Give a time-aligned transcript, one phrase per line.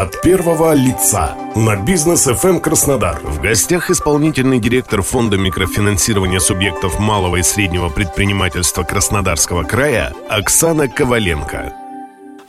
[0.00, 3.20] от первого лица на бизнес FM Краснодар.
[3.22, 11.79] В гостях исполнительный директор фонда микрофинансирования субъектов малого и среднего предпринимательства Краснодарского края Оксана Коваленко.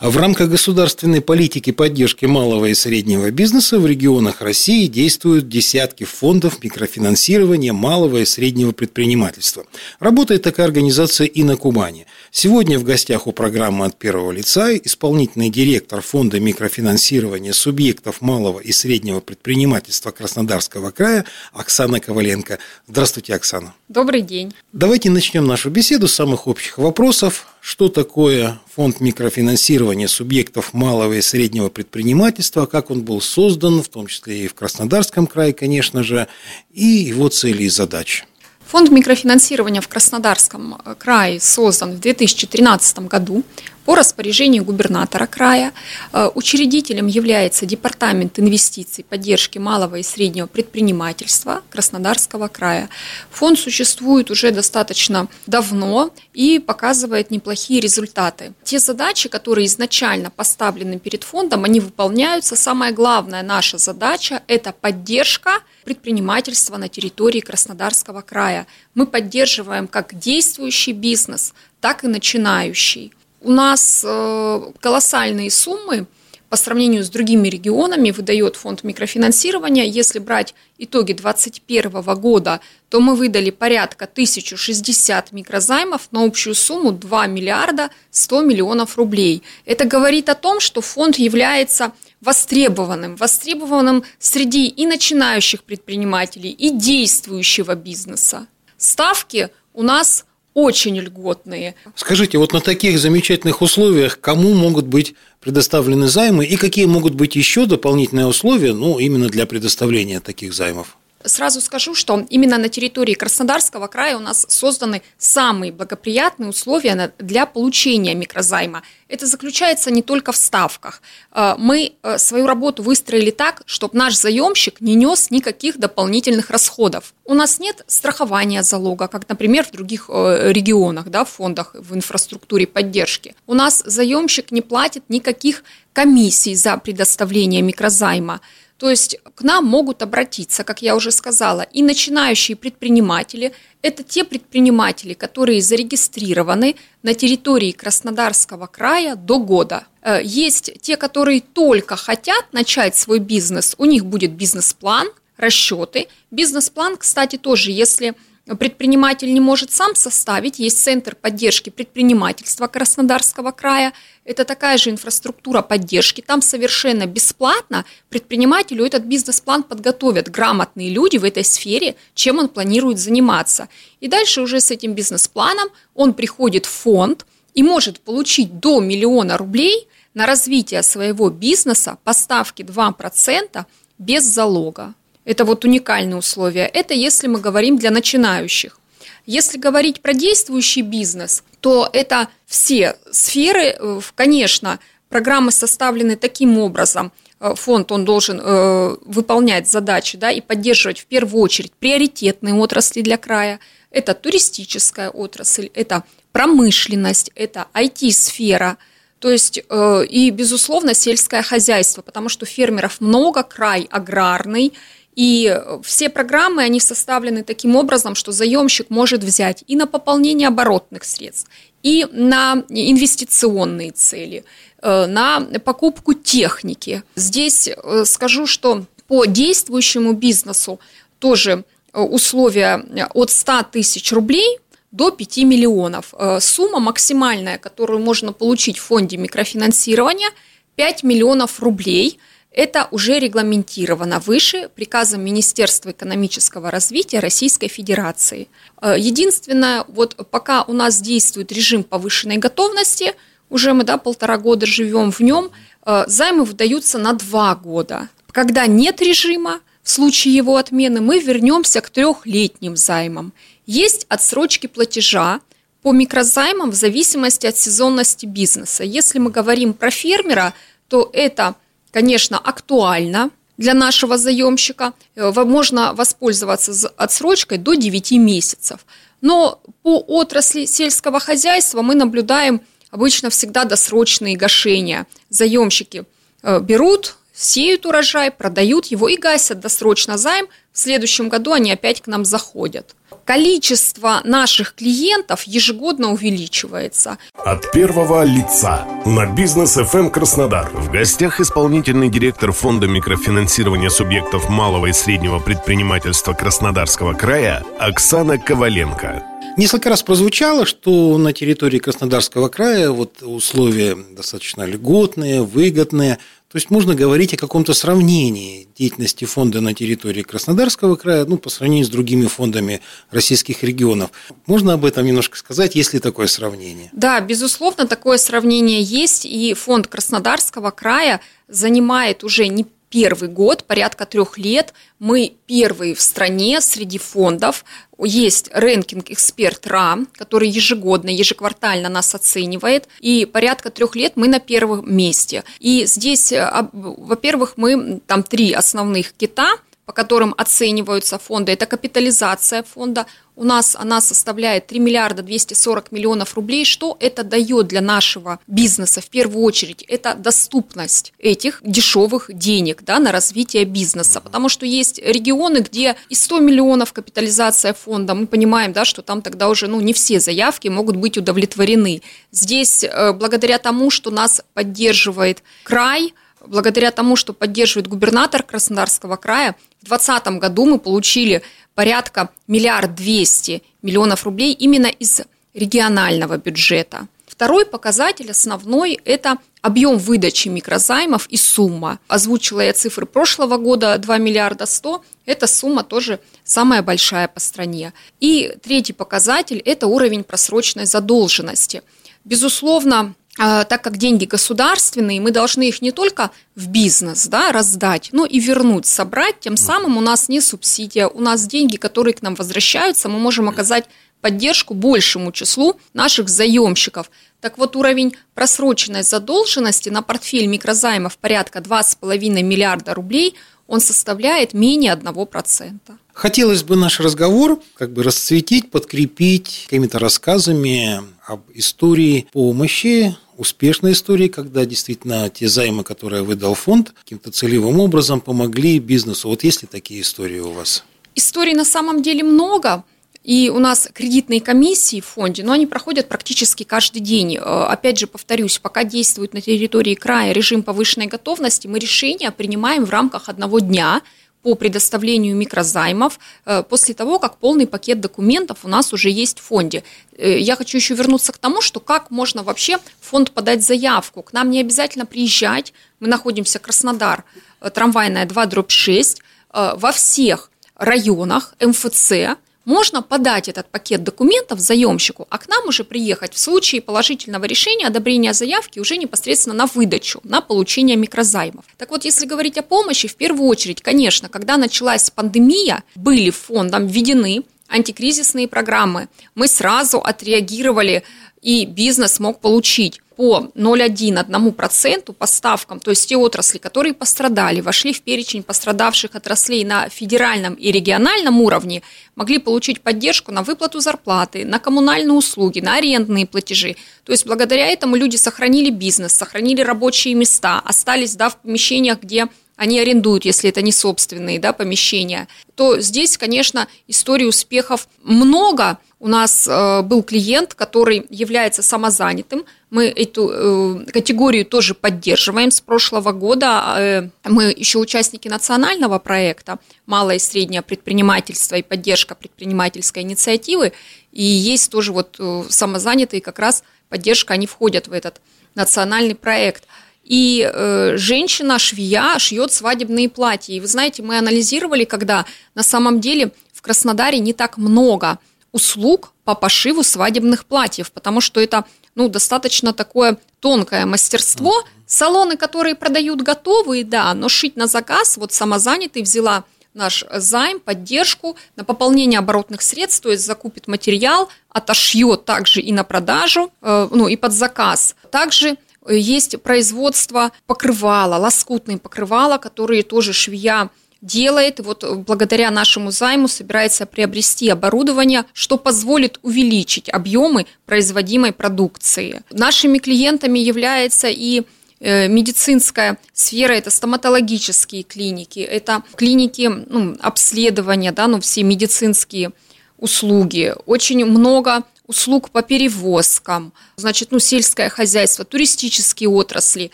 [0.00, 6.64] В рамках государственной политики поддержки малого и среднего бизнеса в регионах России действуют десятки фондов
[6.64, 9.66] микрофинансирования малого и среднего предпринимательства.
[9.98, 12.06] Работает такая организация и на Кубани.
[12.30, 18.72] Сегодня в гостях у программы от первого лица исполнительный директор фонда микрофинансирования субъектов малого и
[18.72, 22.58] среднего предпринимательства Краснодарского края Оксана Коваленко.
[22.88, 23.74] Здравствуйте, Оксана.
[23.90, 24.54] Добрый день.
[24.72, 31.20] Давайте начнем нашу беседу с самых общих вопросов что такое фонд микрофинансирования субъектов малого и
[31.20, 36.26] среднего предпринимательства, как он был создан, в том числе и в Краснодарском крае, конечно же,
[36.72, 38.24] и его цели и задачи.
[38.70, 43.42] Фонд микрофинансирования в Краснодарском крае создан в 2013 году
[43.84, 45.72] по распоряжению губернатора края.
[46.12, 52.88] Э, учредителем является Департамент инвестиций, поддержки малого и среднего предпринимательства Краснодарского края.
[53.30, 58.52] Фонд существует уже достаточно давно и показывает неплохие результаты.
[58.64, 62.56] Те задачи, которые изначально поставлены перед фондом, они выполняются.
[62.56, 68.66] Самая главная наша задача– это поддержка предпринимательства на территории Краснодарского края.
[68.94, 73.12] Мы поддерживаем как действующий бизнес, так и начинающий.
[73.40, 76.06] У нас э, колоссальные суммы
[76.50, 79.84] по сравнению с другими регионами выдает фонд микрофинансирования.
[79.84, 87.28] Если брать итоги 2021 года, то мы выдали порядка 1060 микрозаймов на общую сумму 2
[87.28, 89.44] миллиарда 100 миллионов рублей.
[89.64, 97.76] Это говорит о том, что фонд является востребованным, востребованным среди и начинающих предпринимателей, и действующего
[97.76, 98.48] бизнеса.
[98.76, 100.24] Ставки у нас
[100.54, 101.74] очень льготные.
[101.94, 107.36] Скажите, вот на таких замечательных условиях кому могут быть предоставлены займы и какие могут быть
[107.36, 110.96] еще дополнительные условия, ну, именно для предоставления таких займов?
[111.24, 117.44] Сразу скажу, что именно на территории Краснодарского края у нас созданы самые благоприятные условия для
[117.44, 118.82] получения микрозайма.
[119.06, 121.02] Это заключается не только в ставках.
[121.32, 127.12] Э, мы э, свою работу выстроили так, чтобы наш заемщик не нес никаких дополнительных расходов.
[127.26, 131.94] У нас нет страхования залога, как, например, в других э, регионах, да, в фондах в
[131.94, 133.34] инфраструктуре поддержки.
[133.46, 138.40] У нас заемщик не платит никаких комиссий за предоставление микрозайма.
[138.80, 143.52] То есть к нам могут обратиться, как я уже сказала, и начинающие предприниматели.
[143.82, 149.86] Это те предприниматели, которые зарегистрированы на территории Краснодарского края до года.
[150.00, 156.08] Э, есть те, которые только хотят начать свой бизнес, у них будет бизнес-план, расчеты.
[156.30, 158.14] Бизнес-план, кстати, тоже, если
[158.56, 160.58] предприниматель не может сам составить.
[160.58, 163.92] Есть Центр поддержки предпринимательства Краснодарского края.
[164.24, 166.20] Это такая же инфраструктура поддержки.
[166.20, 172.98] Там совершенно бесплатно предпринимателю этот бизнес-план подготовят грамотные люди в этой сфере, чем он планирует
[172.98, 173.68] заниматься.
[174.00, 179.36] И дальше уже с этим бизнес-планом он приходит в фонд и может получить до миллиона
[179.36, 183.64] рублей на развитие своего бизнеса по ставке 2%
[183.98, 184.94] без залога.
[185.30, 186.66] Это вот уникальные условия.
[186.66, 188.80] Это если мы говорим для начинающих.
[189.26, 197.12] Если говорить про действующий бизнес, то это все сферы, э, конечно, программы составлены таким образом,
[197.38, 203.00] э, фонд он должен э, выполнять задачи да, и поддерживать в первую очередь приоритетные отрасли
[203.00, 203.60] для края.
[203.92, 206.02] Это туристическая отрасль, это
[206.32, 208.78] промышленность, это IT-сфера,
[209.20, 214.72] то есть и, безусловно, сельское хозяйство, потому что фермеров много, край аграрный,
[215.16, 221.04] и все программы, они составлены таким образом, что заемщик может взять и на пополнение оборотных
[221.04, 221.50] средств,
[221.82, 224.44] и на инвестиционные цели,
[224.82, 227.02] э, на покупку техники.
[227.16, 230.78] Здесь э, скажу, что по действующему бизнесу
[231.18, 234.58] тоже э, условия от 100 тысяч рублей
[234.92, 236.14] до 5 миллионов.
[236.40, 240.30] Сумма максимальная, которую можно получить в фонде микрофинансирования,
[240.76, 242.18] 5 миллионов рублей–
[242.52, 248.48] это уже регламентировано выше приказом Министерства экономического развития Российской Федерации.
[248.82, 253.14] Э, единственное, вот пока у нас действует режим повышенной готовности,
[253.50, 255.50] уже мы да, полтора года живем в нем,
[255.86, 258.08] э, займы выдаются на два года.
[258.32, 263.32] Когда нет режима, в случае его отмены мы вернемся к трехлетним займам.
[263.66, 265.40] Есть отсрочки платежа
[265.82, 268.82] по микрозаймам в зависимости от сезонности бизнеса.
[268.84, 270.52] Если мы говорим про фермера,
[270.88, 271.54] то это–
[271.90, 274.92] конечно, актуально для нашего заемщика.
[275.16, 278.80] Э, можно воспользоваться отсрочкой до 9 месяцев.
[279.20, 285.06] Но по отрасли сельского хозяйства мы наблюдаем обычно всегда досрочные гашения.
[285.28, 286.04] Заемщики
[286.42, 290.46] э, берут сеют урожай, продают его и гасят досрочно займ.
[290.72, 292.94] В следующем году они опять к нам заходят.
[293.30, 297.16] Количество наших клиентов ежегодно увеличивается.
[297.36, 300.68] От первого лица на бизнес FM Краснодар.
[300.74, 309.22] В гостях исполнительный директор фонда микрофинансирования субъектов малого и среднего предпринимательства Краснодарского края Оксана Коваленко.
[309.56, 316.18] Несколько раз прозвучало, что на территории Краснодарского края вот условия достаточно льготные, выгодные.
[316.50, 321.48] То есть можно говорить о каком-то сравнении деятельности фонда на территории Краснодарского края ну, по
[321.48, 322.80] сравнению с другими фондами
[323.12, 324.10] российских регионов.
[324.46, 326.90] Можно об этом немножко сказать, есть ли такое сравнение?
[326.92, 334.04] Да, безусловно, такое сравнение есть, и фонд Краснодарского края занимает уже не первый год, порядка
[334.04, 334.74] трех лет.
[334.98, 337.64] Мы первые в стране среди фондов.
[337.98, 342.88] Есть рэнкинг «Эксперт РА», который ежегодно, ежеквартально нас оценивает.
[343.00, 345.44] И порядка трех лет мы на первом месте.
[345.60, 349.54] И здесь, э, во-первых, мы там три основных кита–
[349.90, 353.06] по которым оцениваются фонды, это капитализация фонда.
[353.34, 356.64] У нас она составляет 3 миллиарда 240 миллионов рублей.
[356.64, 359.00] Что это дает для нашего бизнеса?
[359.00, 364.20] В первую очередь, это доступность этих дешевых денег да, на развитие бизнеса.
[364.20, 368.14] Потому что есть регионы, где и 100 миллионов капитализация фонда.
[368.14, 372.02] Мы понимаем, да, что там тогда уже ну, не все заявки могут быть удовлетворены.
[372.30, 376.14] Здесь, э, благодаря тому, что нас поддерживает край,
[376.46, 381.42] благодаря тому, что поддерживает губернатор Краснодарского края, в 2020 году мы получили
[381.74, 385.22] порядка миллиард двести миллионов рублей именно из
[385.54, 387.08] регионального бюджета.
[387.26, 391.98] Второй показатель основной– это объем выдачи микрозаймов и сумма.
[392.08, 395.02] Озвучила я цифры прошлого года 2 миллиарда 100.
[395.26, 397.92] Эта сумма тоже самая большая по стране.
[398.20, 401.82] И третий показатель– это уровень просроченной задолженности.
[402.24, 408.26] Безусловно, так как деньги государственные, мы должны их не только в бизнес да, раздать, но
[408.26, 409.40] и вернуть, собрать.
[409.40, 413.48] Тем самым у нас не субсидия, у нас деньги, которые к нам возвращаются, мы можем
[413.48, 413.86] оказать
[414.20, 417.10] поддержку большему числу наших заемщиков.
[417.40, 423.34] Так вот, уровень просроченной задолженности на портфель микрозаймов порядка 2,5 миллиарда рублей,
[423.70, 425.78] он составляет менее 1%.
[426.12, 434.26] Хотелось бы наш разговор как бы расцветить, подкрепить какими-то рассказами об истории помощи, успешной истории,
[434.26, 439.28] когда действительно те займы, которые выдал фонд, каким-то целевым образом помогли бизнесу.
[439.28, 440.84] Вот есть ли такие истории у вас?
[441.14, 442.82] Историй на самом деле много.
[443.22, 447.36] И у нас кредитные комиссии в фонде, но они проходят практически каждый день.
[447.36, 452.84] Э, опять же, повторюсь, пока действует на территории края режим повышенной готовности, мы решения принимаем
[452.84, 454.02] в рамках одного дня–
[454.42, 459.42] по предоставлению микрозаймов э, после того, как полный пакет документов у нас уже есть в
[459.42, 459.84] фонде.
[460.16, 464.22] Э, я хочу еще вернуться к тому, что как можно вообще в фонд подать заявку.
[464.22, 465.72] К нам не обязательно приезжать.
[466.00, 467.24] Мы находимся Краснодар,
[467.60, 469.22] э, трамвайная 2, дробь 6,
[469.52, 472.12] во всех районах МФЦ–
[472.64, 477.86] можно подать этот пакет документов заемщику, а к нам уже приехать в случае положительного решения
[477.86, 481.64] одобрения заявки уже непосредственно на выдачу, на получение микрозаймов.
[481.78, 486.86] Так вот, если говорить о помощи, в первую очередь, конечно, когда началась пандемия, были фондом
[486.86, 489.08] введены антикризисные программы.
[489.34, 491.04] Мы сразу отреагировали,
[491.40, 497.92] и бизнес мог получить по 0,1-1% по ставкам, то есть те отрасли, которые пострадали, вошли
[497.92, 501.82] в перечень пострадавших отраслей на федеральном и региональном уровне,
[502.16, 506.76] могли получить поддержку на выплату зарплаты, на коммунальные услуги, на арендные платежи.
[507.04, 512.26] То есть благодаря этому люди сохранили бизнес, сохранили рабочие места, остались да, в помещениях, где
[512.60, 518.76] они арендуют, если это не собственные да, помещения, то здесь, конечно, историй успехов много.
[518.98, 522.44] У нас э, был клиент, который является самозанятым.
[522.68, 526.74] Мы эту э, категорию тоже поддерживаем с прошлого года.
[526.76, 533.72] Э, мы еще участники национального проекта «Малое и среднее предпринимательство и поддержка предпринимательской инициативы».
[534.12, 538.20] И есть тоже вот э, самозанятые как раз поддержка, они входят в этот
[538.54, 539.64] национальный проект–
[540.10, 543.54] и э, женщина швея шьет свадебные платья.
[543.54, 545.24] И вы знаете, мы анализировали, когда
[545.54, 548.18] на самом деле в Краснодаре не так много
[548.50, 551.64] услуг по пошиву свадебных платьев, потому что это
[551.94, 554.64] ну, достаточно такое тонкое мастерство.
[554.84, 561.36] Салоны, которые продают готовые, да, но шить на заказ, вот самозанятый взяла наш займ, поддержку
[561.54, 567.06] на пополнение оборотных средств, то есть закупит материал, отошьет также и на продажу, э, ну
[567.06, 567.94] и под заказ.
[568.10, 568.56] Также
[568.88, 573.70] есть производство покрывала, лоскутные покрывала, которые тоже швея
[574.00, 574.60] делает.
[574.60, 582.22] Вот благодаря нашему займу собирается приобрести оборудование, что позволит увеличить объемы производимой продукции.
[582.30, 584.44] Нашими клиентами является и
[584.80, 592.30] Э, медицинская сфера– это стоматологические клиники, это клиники ну, обследования, да, ну, все медицинские
[592.78, 593.54] услуги.
[593.66, 599.70] Очень много услуг по перевозкам, значит, ну, сельское хозяйство, туристические отрасли.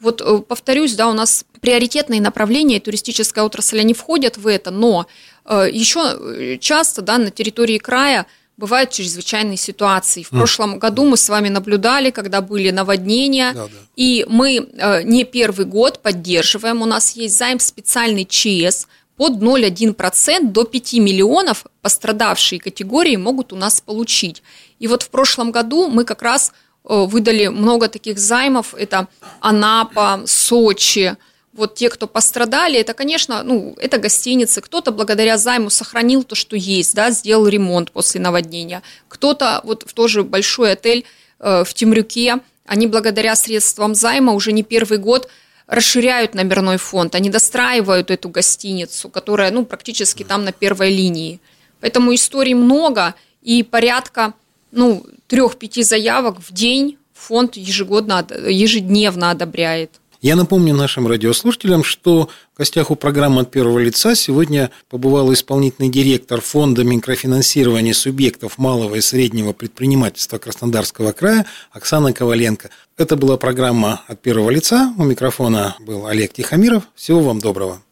[0.00, 5.06] Вот э, повторюсь, да, у нас приоритетные направления, туристическая отрасль, они входят в это, но
[5.44, 8.26] э, еще часто, да, на территории края–
[8.56, 10.22] бывают чрезвычайные ситуации.
[10.22, 10.38] В mm.
[10.38, 13.70] прошлом году мы с вами наблюдали, когда были наводнения, да, да.
[13.96, 16.82] и мы э, не первый год поддерживаем.
[16.82, 23.56] У нас есть займ специальный ЧС под 0,1% до 5 миллионов пострадавшие категории могут у
[23.56, 24.42] нас получить.
[24.78, 26.52] И вот в прошлом году мы как раз
[26.84, 28.74] э, выдали много таких займов.
[28.74, 29.08] Это
[29.40, 31.16] Анапа, Сочи,
[31.56, 34.60] вот те, кто пострадали, это, конечно, ну, это гостиницы.
[34.60, 38.82] Кто-то благодаря займу сохранил то, что есть, да, сделал ремонт после наводнения.
[39.08, 41.04] Кто-то, вот в тоже большой отель
[41.40, 45.30] э, в Темрюке, они благодаря средствам займа уже не первый год
[45.66, 51.40] расширяют номерной фонд, они достраивают эту гостиницу, которая, ну, практически там на первой линии.
[51.80, 54.34] Поэтому историй много, и порядка,
[54.70, 60.00] ну, трех-пяти заявок в день фонд ежегодно, ежедневно одобряет.
[60.26, 65.88] Я напомню нашим радиослушателям, что в гостях у программы от первого лица сегодня побывал исполнительный
[65.88, 72.70] директор Фонда микрофинансирования субъектов малого и среднего предпринимательства Краснодарского края Оксана Коваленко.
[72.98, 74.92] Это была программа от первого лица.
[74.98, 76.82] У микрофона был Олег Тихомиров.
[76.96, 77.85] Всего вам доброго.